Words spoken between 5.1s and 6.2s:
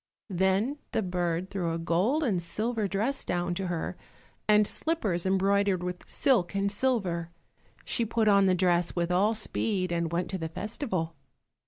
embroidered with